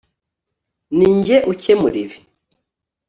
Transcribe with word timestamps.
ninjye 0.97 1.37
ukemura 1.51 1.97
ibi 2.03 2.17